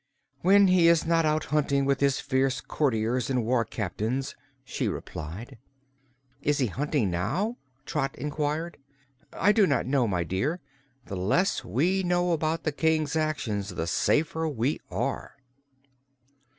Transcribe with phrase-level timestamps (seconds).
[0.39, 5.59] "When he is not out hunting with his fierce courtiers and war captains," she replied.
[6.41, 8.79] "Is he hunting now?" Trot inquired.
[9.31, 10.59] "I do not know, my dear.
[11.05, 15.35] The less we know about the King's actions the safer we are."